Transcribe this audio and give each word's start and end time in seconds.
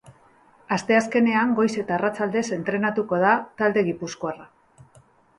Asteazkenean 0.75 1.51
goiz 1.59 1.67
eta 1.81 1.93
arratsaldez 1.97 2.43
entrenatuko 2.57 3.19
da 3.25 3.33
talde 3.63 3.83
gipuzkoarra. 3.91 4.49